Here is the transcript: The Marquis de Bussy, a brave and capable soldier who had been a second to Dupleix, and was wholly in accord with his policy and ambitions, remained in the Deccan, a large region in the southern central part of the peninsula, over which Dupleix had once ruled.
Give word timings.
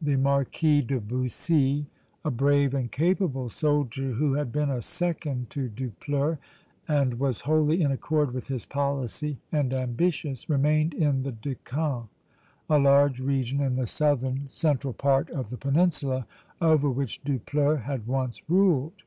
The 0.00 0.14
Marquis 0.14 0.82
de 0.82 1.00
Bussy, 1.00 1.86
a 2.24 2.30
brave 2.30 2.74
and 2.74 2.92
capable 2.92 3.48
soldier 3.48 4.12
who 4.12 4.34
had 4.34 4.52
been 4.52 4.70
a 4.70 4.80
second 4.80 5.50
to 5.50 5.68
Dupleix, 5.68 6.38
and 6.86 7.18
was 7.18 7.40
wholly 7.40 7.82
in 7.82 7.90
accord 7.90 8.30
with 8.32 8.46
his 8.46 8.64
policy 8.64 9.38
and 9.50 9.74
ambitions, 9.74 10.48
remained 10.48 10.94
in 10.94 11.24
the 11.24 11.32
Deccan, 11.32 12.04
a 12.70 12.78
large 12.78 13.18
region 13.18 13.60
in 13.60 13.74
the 13.74 13.88
southern 13.88 14.46
central 14.48 14.92
part 14.92 15.28
of 15.30 15.50
the 15.50 15.56
peninsula, 15.58 16.24
over 16.60 16.88
which 16.88 17.24
Dupleix 17.24 17.82
had 17.82 18.06
once 18.06 18.48
ruled. 18.48 19.02